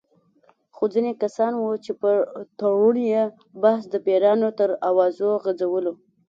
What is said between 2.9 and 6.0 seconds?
یې بحث د پیریانو تر اوازو غـځولو.